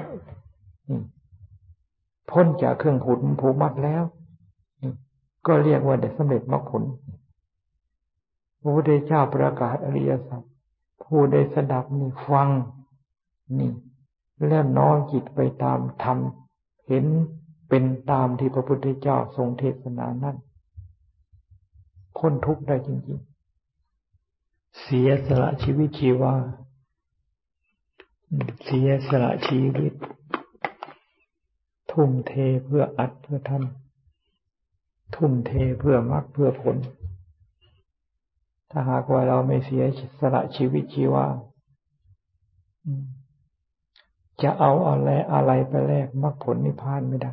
[2.32, 4.04] พ้นจากเครื่องผูกผูกมัดแล้ว
[5.48, 6.84] ก็เรียกว่าได้สำเร็จมรรคผล
[8.62, 10.42] พระพุทธเจ้าประกาศอริยสัจ
[11.14, 12.50] ผู้ได้สดับนี่ฟัง
[13.58, 13.72] นี่
[14.48, 16.18] แล้วน้อมจิตไปตามธรรม
[16.88, 17.06] เห็น
[17.70, 20.38] เป็นตามที่พระพุทธเจ้าทรงเทศนานั้น
[22.18, 26.34] พ้นทุกข์ได้จริงๆ เสียสละชีวิตชีวา
[28.64, 29.94] เสียสละชีวิต
[31.92, 32.34] ทุ่มเท
[32.66, 36.78] เพื่ออัดเพื่อทำทุ่มเทเพื่อมรรคเพื่อผล
[38.74, 39.84] ถ้าหากว่าเราไม่เสีย
[40.20, 41.26] สละชีวิตชีวา
[44.42, 47.32] จะเอาอะไรอะไรไปแลกมรรคผลนิพพานไม่ได้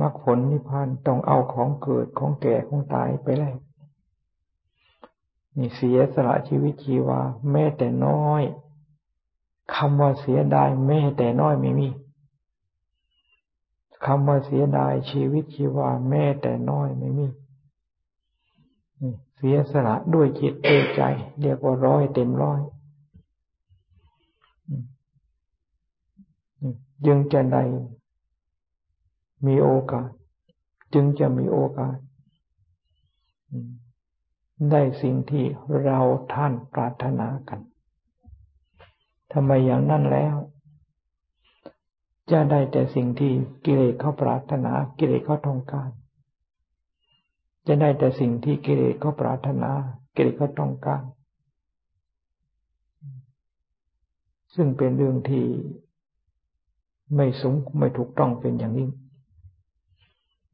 [0.00, 3.56] มรรคผลนิพพานต้องเอาของเกิดของแก่ของตายไปแลก
[5.56, 8.42] นี่เสียสละชีวิตชีวา แม้แต่น้อย
[9.74, 11.88] คำว่าเสียดายแม้แต่น้อยไม่มี
[14.04, 17.26] คำว่าเสียดายชีวิตชีวาแม้แต่น้อยไม่มี
[19.36, 21.02] เสียสละด้วยจิตด้วยใจ
[21.40, 22.60] เรียกว่าร้อยเต็มร้อย
[27.06, 27.62] จึงจะได้
[29.46, 30.08] มีโอกาส
[30.94, 31.96] จึงจะมีโอกาส
[34.70, 35.44] ได้สิ่งที่
[35.84, 35.98] เรา
[36.34, 37.60] ท่านปรารถนากัน
[39.32, 40.36] ทำไมอย่างนั้นแล้ว
[42.30, 43.32] จะได้แต่สิ่งที่
[43.64, 45.90] กิเลสเขาปรารถนา กิเลสเขาต้องการ
[47.72, 49.70] จะได้แต่สิ่งที่กิเลสเขาปรารถนา
[50.16, 51.02] กิเลสเขาต้องการ
[54.54, 55.44] ซึ่งเป็นเรื่องที่
[57.16, 58.90] ไม่สมไม่ถูกต้องเป็นอย่างยิ่ง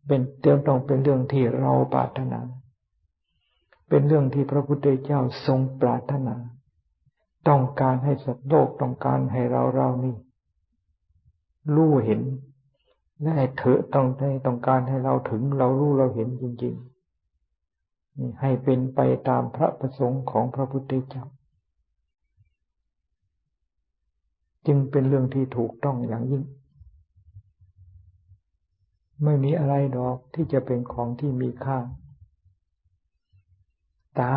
[0.06, 2.40] เป็นเตือนต้องเป็นเรื่องที่เราปรารถนา
[3.88, 6.36] เป็นเรื่องที่พระพุทธเจ้าทรงปรารถนา
[7.48, 10.14] ต้องการให้สัตว์โลกต้องการให้เราเรานี่
[11.74, 12.20] รู้เห็น
[13.22, 16.95] และเถอะต้องให้ต้องการให้เราถึงเรารู้เราเห็นจริง ๆ
[18.40, 21.24] ให้เป็นไปตามพระประสงค์ของพระพุทธเจ้า
[24.66, 26.44] จึงเป็นเรื่องที่ถูกต้องอย่างยิ่ง
[29.24, 31.78] ไม่มีอะไรดอกที่จะเป็นของที่มีค่า
[34.20, 34.34] ตา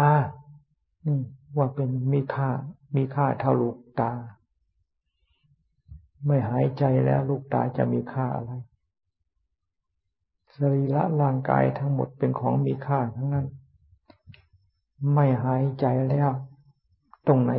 [1.06, 1.20] นี่
[1.58, 2.50] ว่าเป็นมีค่า
[2.96, 4.12] มีค่าเท่าลูกตา
[6.26, 8.52] ไม่หายใจแล้วลูกตาจะมีค่าอะไร
[10.56, 13.48] สรีระร่างกายทั้งหมดเป็นของมีค่าทั้งนั้น
[15.14, 16.30] ไม่หายใจแล้ว
[17.28, 17.52] ตรงไหน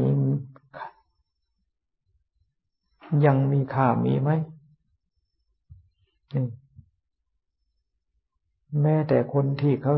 [3.26, 4.30] ยังมีค่ามีไหม
[6.34, 6.46] นี่
[8.80, 9.94] แม้แต่คนที่เขา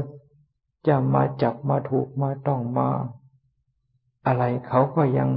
[0.88, 2.88] จะมาจับมาถูกมาต้องมา
[4.26, 5.31] อะไรเขาก็ยัง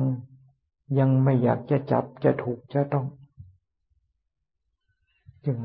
[0.99, 3.05] ยังไม่อยากจะจับจะถูกจะต้อง
[5.45, 5.57] จึง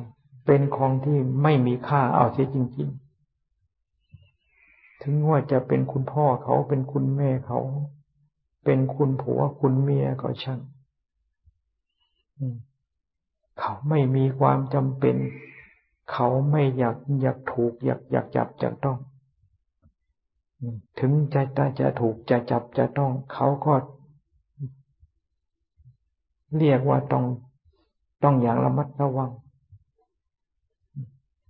[0.46, 2.90] เป็นของที่ไม่มีค่าเอาเสียจริง
[5.02, 7.60] ถึงว่าจะเป็นคุณพ่อเขาเป็นคุณแม่เขา
[8.64, 10.60] เป็นคุณผัวคุณเมียก็ช่าง
[13.58, 15.16] เขาไม่มีความจำเป็น
[16.12, 18.98] เขาไม่อยากอยากถูก อยากอยากจับจะต้อง
[21.00, 23.74] ถึงจะจะจะถูกจะจับจะต้อง เขาก็
[26.58, 27.24] เรียกว่าต้อง
[28.22, 29.30] ต้องอย่างระมัดระวัง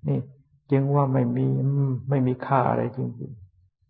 [0.08, 0.20] นี่
[0.70, 1.46] จึงว่าไม่มี
[2.08, 3.32] ไม่มีค่าอะไรจริง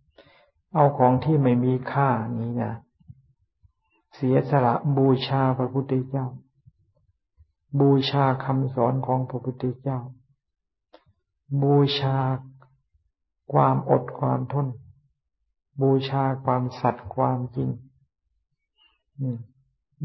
[0.08, 2.74] ๆ เอาของที่ไม่มีค่านี้นะ
[4.14, 6.26] เสียสละบูชาพระพุทธเจ้า
[7.80, 9.98] บูชาคำสอนของพระพุทธเจ้า
[11.62, 12.16] บูชา
[13.52, 14.66] ความอดความทน
[15.82, 17.70] บูชาความสัตย์ความจริง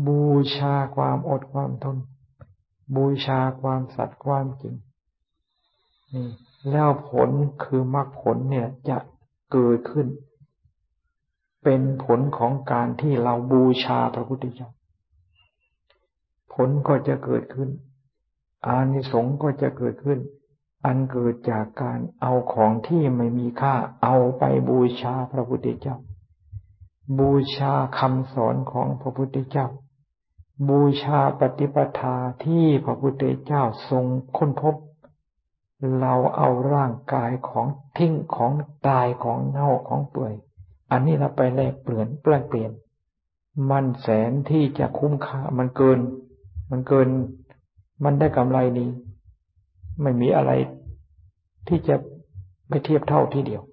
[0.07, 0.23] บู
[0.55, 1.97] ชาความอดความทน
[2.95, 4.75] บูชาความสัตย์ความจริง
[6.71, 7.29] แล้วผล
[7.63, 8.97] คือมรรคผลเนี่ยจะ
[9.51, 10.07] เกิดขึ้น
[11.63, 14.69] เป็นผลของการที่เราบูชาพระพุทธเจ้า
[16.53, 17.69] ผลก็จะเกิดขึ้น
[18.67, 20.19] อานิสงส์ก็จะเกิดขึ้น
[20.85, 25.95] อันเกิดจากการเอาของที่ไม่มีค่าเอาไปบูชาพระพุทธเจ้า
[27.19, 29.67] บูชาคำสอนของพระพุทธเจ้า
[30.69, 34.05] บูชาปฏิปทาที่พระพุทธเจ้าทรง
[34.37, 34.75] ค้นพบ
[35.99, 38.51] เราเอาร่างกายของทิ้งของ
[38.87, 40.33] ตายของเน่าของเปื่อย
[40.91, 42.71] อันนี้เราไปแลกเปลี่ยนแปลเปลี่ยน
[43.69, 45.99] มันแสนที่จะคุ้มค่ามันเกิน
[46.71, 47.07] มันเกิน
[48.03, 48.89] มันได้กำไรนี้
[50.01, 50.51] ไม่มีอะไร
[51.67, 51.95] ที่จะ
[52.67, 53.63] ไปเทียบเท่าที่เดียว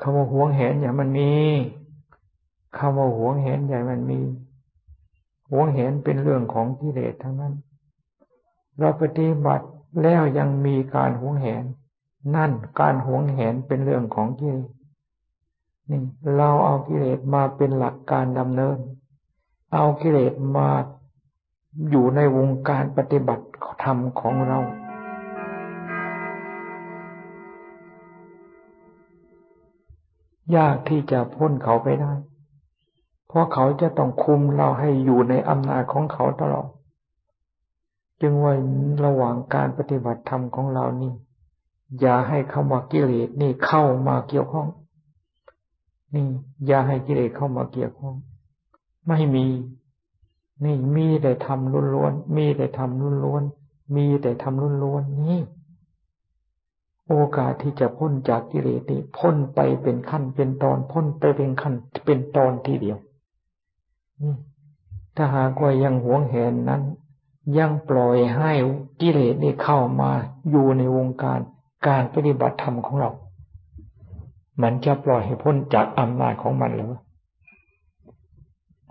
[0.00, 1.32] คำว่าหวงแหนอย่างมันมี
[2.78, 4.20] คำว่าหวงแหนใหญ่มันมี
[5.50, 7.54] หวงแหนเป็นเรื่องของกิเลสทั้งนั้น
[8.78, 9.66] เราปฏิบัติ
[10.02, 11.64] แล้วยังมีการหวงแหน
[12.34, 14.70] นั่นการหวงแหนเป็นเรื่องของกิเลส
[15.90, 16.00] นี่
[16.36, 18.78] เราเอากิเลสมาเป็นหลักการดำเนิน
[19.74, 20.68] เอากิเลสมา
[21.90, 23.46] อยู่ในวงการปฏิบัติ
[23.82, 24.58] ธรรมของเรา
[30.56, 32.12] ยากที่จะพ้นเขาไปได้
[33.28, 36.68] เพราะเขาจะต้องคุมเราให้อยู่ในอำนาจของเขาตลอด
[38.20, 38.54] จึงว่า
[39.04, 41.12] ระหว่างการปฏิบัติธรรมของเรานี่
[42.00, 44.68] อย่าให้คำว่ากิเลสนี่เข้ามาเกี่ยวข้อง
[46.14, 46.26] นี่
[46.66, 48.14] อย่าให้กิเลสเข้ามาเกี่ยวข้อง
[49.08, 49.46] ไม่มี
[50.64, 55.40] นี่มีแต่ทำล้วนๆมีแต่ทำล้วนๆมีแต่ทำล้วนๆนี่
[57.08, 62.98] โอกาสที่จะพ้นจากกิเลสนี่พ้นไปเป็นขั้นเป็นตอนพ้นไปเป็นขั้นเป็นตอนทีเดียว
[65.16, 66.82] ถ้าหากว่ายังหวงแหนนั้น
[67.58, 68.52] ยังปล่อยให้
[69.00, 70.10] กิเลสนี่เข้ามา
[70.50, 71.38] อยู่ในวงการ
[71.88, 73.10] การปฏิบัติธรรมของเรา
[74.62, 76.92] มันจะปล่อยให้พ้นจากอำนาจของมันหรือ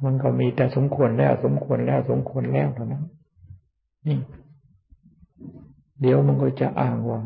[0.04, 3.04] มันก็มีแต่สมควรแล้ว สมควรแล้วสมควรแล้วเท่านั้น
[4.08, 4.18] นี่
[6.02, 7.20] เดี๋ยวมันก็จะอ้างว่า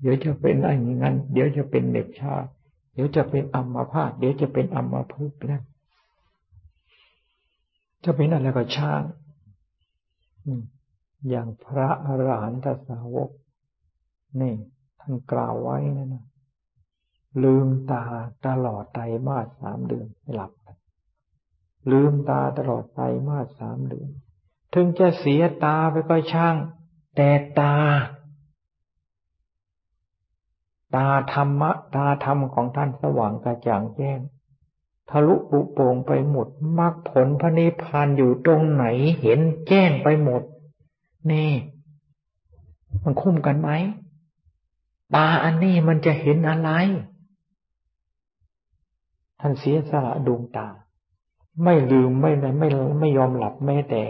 [0.00, 2.34] เดี๋ยวจะเป็นอะไรอย่างนั้น เดี๋ยวจะเป็นเด็กชา
[2.94, 5.62] เดี๋ยวจะเป็นอัมพาตเดี๋ยวจะเป็นอัมพฤกษ์นะ
[8.04, 9.02] จะเป็นอะไรก็ช่าง
[11.28, 13.30] อย่างพระอรหันตสาวก
[14.40, 14.54] นี่
[15.00, 16.24] ท่านกล่าวไว้นั่นะ
[17.42, 18.04] ลืมตา
[18.46, 20.52] ตลอดไตรมาสสามเดือนไม่หลับ
[21.90, 24.10] ลืมตาตลอดไปมาสามเดือน
[24.74, 26.56] ถึงจะเสียตาไปก็ช่าง
[27.16, 27.28] แต่
[27.60, 27.74] ตา
[30.94, 34.18] ตาธรรมะ ตาธรรมของท่านสว่างกระจ่างแจ้ง
[35.10, 36.48] ทะลุปุโป่งไปหมด
[36.78, 38.84] มรรคผลพระนิพพานอยู่ตรงไหน
[39.20, 40.42] เห็นแจ้งไปหมด
[41.30, 41.50] นี่
[43.02, 43.70] มันคุ้มกันไหม
[45.14, 46.70] ตาอันนี้มันจะเห็นอะไร
[49.40, 50.68] ท่านเสียสละดวงตา
[51.64, 52.68] ไม่ลืมไม่ไม่ไม่
[53.00, 54.02] ไม่ยอมหลับแม้แต่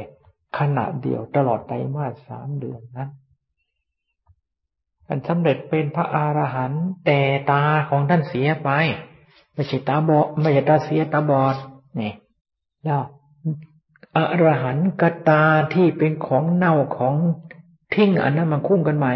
[0.59, 3.11] ขณะเดียวตลอดไตรมาสสามเดือนนั้น
[5.07, 7.21] ท่านสำเร็จเป็นพระอรหันต์แต่
[7.51, 8.71] ตาของท่านเสียไป
[9.59, 11.57] ไม่ใช่ตาบอดไม่ใช่ตาเสียตาบอด
[12.01, 12.13] นี่
[12.85, 13.03] แล้ว
[14.17, 15.43] อรหันต์กตา
[15.75, 17.15] ที่เป็นของเน่าของ
[17.95, 19.09] ทิ้งอันนั้นมันคุ้มกันไหม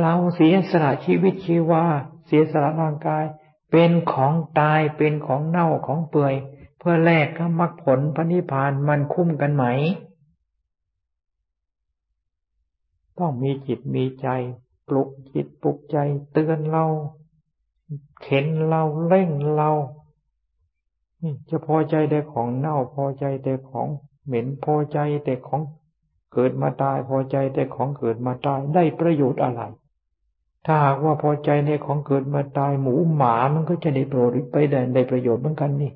[0.00, 1.84] เราเสียสละชีวิตชีวา
[2.26, 3.24] เสียสละร่างกาย
[3.70, 6.34] เป็นของตายเป็นของเน่าของเปื่อย
[6.78, 9.64] เพื่อแลกกับมรรคผลพระนิพพานมันคุ้มกันไหม
[13.18, 14.28] ต้องมีจิตมีใจ
[14.88, 15.96] ปลุกจิตปลุกใจ
[16.32, 16.86] เตือนเรา
[18.22, 19.70] เข็นเราเร่งเรา
[21.50, 23.88] จะพอใจแต่ของเน่าพอใจแต่ของ
[24.26, 25.60] เหม็นพอใจแต่ของ
[26.32, 29.62] เกิดมาตายพอใจแต่ของเกิดมาตายได้ประโยชน์อะไร
[30.66, 35.92] ถ้าหากว่าพอใจในของเกิดมาตายหมูหมามันก็จะได้โปรดไปได้ได้ประโยชน์เหมือนกันนี่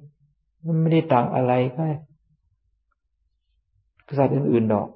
[0.64, 1.82] มันไม่ได้ต่างอะไรก็
[4.18, 4.88] สัตว์อื่นๆดอก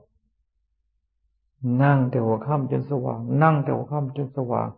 [1.82, 4.68] นั่งแต่หัวค่ำจนสว่าง นั่งแต่หัวค่ำจนสว่าง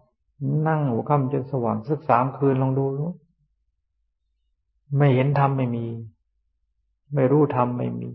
[0.67, 3.11] นั่งหัวค่ำจนสว่างสักสามคืนลองดูรู้
[4.97, 5.87] ไม่เห็นธรรมไม่มี
[7.15, 8.09] ไม่รู้ธรรมไม่มี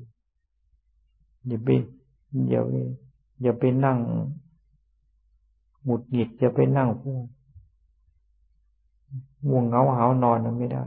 [1.47, 1.69] อย่าไป
[2.49, 2.73] อย่าไป
[3.41, 3.97] อย่าไปนั่ง
[5.83, 7.19] หงุดหงิดจะไปนั่งพูง
[9.47, 10.83] ง่วงเหงาหานอนนั้นไม่ได้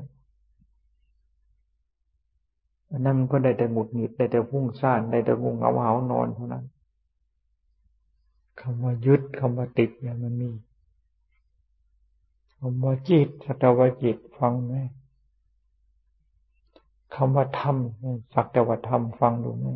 [2.91, 6.64] อันนั้นมันก็ได้แต่หงุดหงิดได้แต่ฟุ้งซ่านได้แต่ง่วงเหงาหานอนเท่านั้น
[8.61, 10.51] คำว่ายึดคำว่าติดเนี่ยมันมี
[12.62, 14.74] คำว่าจิตสัตวจิตฟังไหม
[17.14, 17.76] คำว่าธรรม
[18.34, 19.68] สักแต่ว่าธรรมฟังดูไหม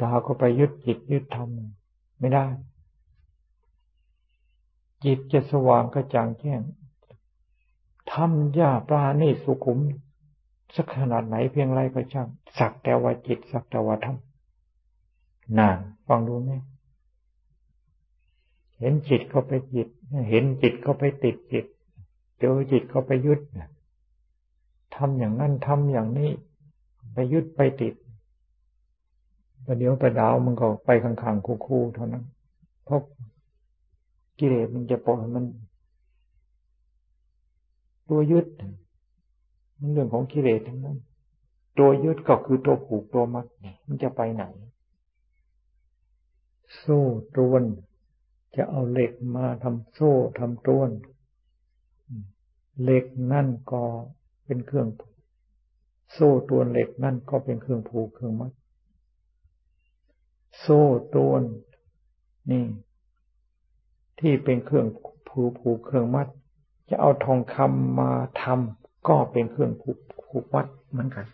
[0.00, 1.48] ตาก็ไปยึดจิตยึดธรรม
[2.18, 2.46] ไม่ได้
[5.04, 6.60] จิตจะสว่างกระจ่างแจ้ง
[8.12, 9.78] ทำยาปราณีสุขุม
[10.76, 12.28] สักขนาดไหนเพียงไรก็ช่าง
[12.58, 14.16] สักแต่ว่าจิต สักแต่ว่าธรรม
[15.58, 15.78] นาน
[16.08, 16.52] ฟังดูไหม
[18.80, 19.88] เห็นจิตก็ไปจิต
[20.30, 21.66] เห็นจิตก็ไปติดจิต
[22.40, 23.40] เจอจิตก็ไปยึด
[24.96, 26.30] ทำอย่างนั้นทำอย่างนี้
[27.14, 27.94] ไปยึดไปติด
[29.66, 32.24] ประเดี๋ยวประดาวมันก็ไปข้างๆคู่ๆเท่านั้น
[32.84, 33.00] เพราะ
[34.38, 35.44] กิเลสมันจะปล่อยมัน
[38.08, 38.46] ตัวยึด
[39.80, 40.98] มันเรื่องของกิเลสทั้งนั้น
[41.78, 43.46] ตัวยึดก็คือตัวผูกตัวมัด
[43.86, 44.44] มันจะไปไหน
[46.76, 47.00] โซ่
[47.34, 47.62] ตรวน
[48.56, 50.90] จะเอาเหล็กมาทำโซ่ทำตรวน
[52.82, 53.82] เหล็กนั่นก็
[54.44, 54.88] เป็นเครื่อง
[56.12, 58.52] โซ่ตรวนเหล็กนั่นก็เป็นเครื่องผูกเครื่องมัด
[60.60, 60.82] โซ่
[61.14, 61.42] ตรวน
[62.50, 62.64] นี่
[64.20, 64.86] ที่เป็นเครื่อง
[65.28, 66.28] ผูกผูกเครื่องมัด
[66.90, 68.10] จะเอาทองคำมา
[68.42, 71.26] ทำก็เป็นเครื่องผูกผูกมัดเหมือนกัน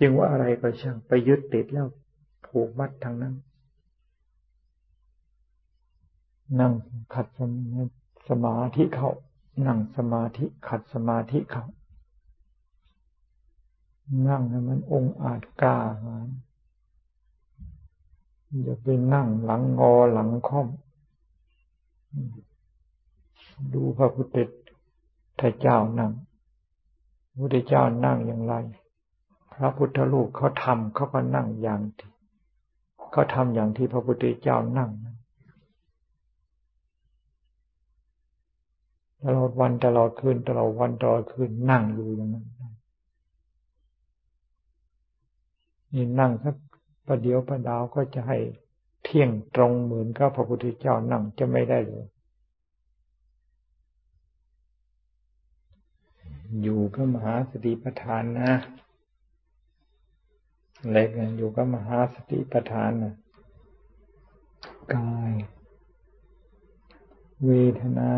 [0.00, 1.86] จึงว่าอะไรก็ช่างไปยึดติดแล้ว
[2.46, 3.34] ผูกมัดทางนั้น
[6.58, 6.72] นั่ง
[7.14, 7.26] ขัด
[8.28, 9.10] สมาธิเขา
[9.66, 11.64] นั่งสมาธิขัดสมาธิเขา
[14.28, 16.28] นั่งให้มันองอาจกล้าหาญ
[18.62, 20.68] อย่าไปนั่งหลังงอหลังค่อม
[23.74, 24.26] ดูพระพุท
[25.40, 26.12] ธเจ้านั่ง
[27.28, 28.54] พระพุทธเจ้านั่งอย่างไร
[29.54, 32.10] พระพุทธรูปเขาทำเขาก็นั่งอย่างที่
[33.12, 34.90] เขาทำอย่างที่พระพุทธเจ้านั่ง
[39.24, 42.46] ตลอดวันตลอดคืนตลอดวันตลอดคืนนั่งอยู่อย่างนั้น
[45.94, 46.56] นี่นั่งสัก
[47.06, 48.38] ประเดี๋ยวประดาวก็จะให้
[49.04, 52.06] เที่ยงตรงเหมือนกับพระพุทธเจ้านั่งจะไม่ได้เลย
[56.62, 58.52] อยู่กับมหาสติปัฏฐานนะ
[60.90, 61.08] เล็ก
[61.38, 63.14] อยู่กับมหาสติปัฏฐานนะ
[64.94, 65.32] กาย
[67.44, 67.50] เว
[67.80, 68.10] ทนา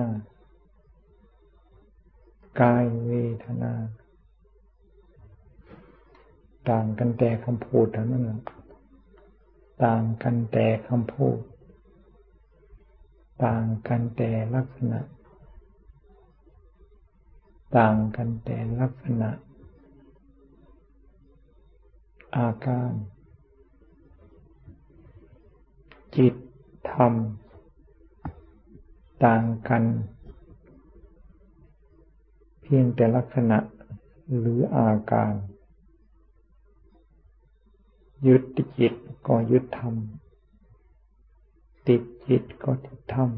[2.61, 3.13] กายเว
[3.45, 3.73] ทนา
[6.71, 8.41] ต่างกันแต่คำพูดเท่านั้นแหละ
[9.85, 11.39] ต่างกันแต่คำพูด
[13.45, 15.01] ต่างกันแต่ลักษณะ
[17.77, 19.31] ต่างกันแต่ลักษณะ
[22.37, 22.93] อาการ
[26.17, 26.35] จิต
[26.91, 27.13] ธรรม
[29.25, 29.83] ต่างกัน
[32.63, 33.59] เพียงแต่ลักษณะ
[34.39, 35.33] หรืออาการ
[38.27, 38.43] ยึด
[38.79, 38.95] จิต
[39.27, 39.95] ก็ยึดธรรม
[41.89, 43.31] ติดจิตก็ติดธรรม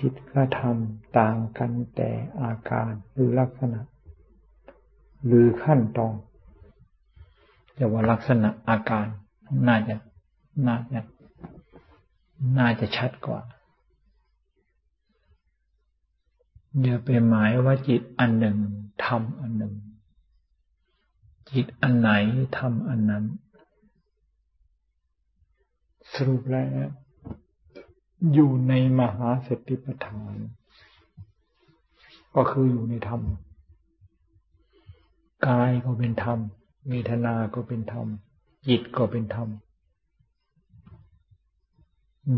[0.00, 2.10] จิตกระทำต่างกันแต่
[2.42, 3.80] อาการหรือลักษณะ
[5.26, 6.14] หรือขั้นตอน
[7.78, 9.06] จะว่าลักษณะอาการ
[9.68, 9.96] น่าจะ
[10.66, 11.00] น่าจะ
[12.58, 13.40] น่าจะชัดกว่า
[16.82, 18.58] อย่าไปหมายว่าจิตอันหนึ่ง
[19.04, 19.74] ทำอันหนึ่ง
[21.52, 22.10] จิตอันไหน
[22.58, 23.24] ทำอันนั้น
[26.12, 26.88] สรุปแล้ว
[28.32, 30.34] อยู่ในมหาสติปัฏฐาน
[32.34, 33.22] ก็คืออยู่ในธรรม
[35.46, 36.38] กายก็เป็นธรรม
[36.88, 38.06] เวทนา ก็เป็นธรรม
[38.68, 39.48] จิตก็เป็นธรรม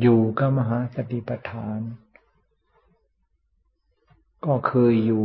[0.01, 1.79] อยู่กับมหาสติปัฏฐาน
[4.47, 5.25] ก็คืออยู่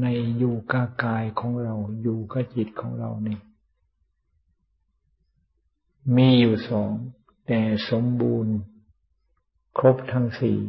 [0.00, 0.06] ใน
[0.38, 3.40] อยู่กับกายของเรา อยู่กับจิตของเราเนี่ย
[6.16, 6.92] มีอยู่สอง
[7.46, 7.60] แต่
[7.90, 8.56] สมบูรณ์
[9.78, 10.60] ครบทั้งสี่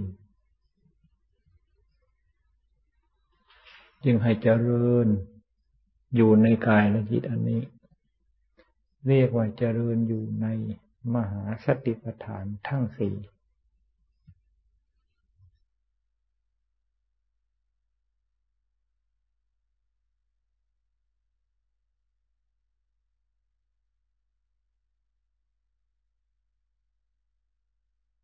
[4.04, 5.08] จึงให้เจริญ
[6.16, 7.62] อยู่ในกายและจิตอันนี้
[9.08, 10.48] เรียกว่าเจริญอยู่ใน
[11.16, 13.16] มหาสติปัฏฐานทั้งสี่